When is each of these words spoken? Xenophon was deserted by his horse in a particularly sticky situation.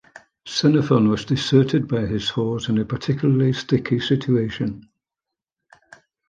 Xenophon 0.49 1.09
was 1.09 1.25
deserted 1.25 1.87
by 1.87 2.07
his 2.07 2.31
horse 2.31 2.69
in 2.69 2.79
a 2.79 2.85
particularly 2.85 3.53
sticky 3.53 3.99
situation. 3.99 4.89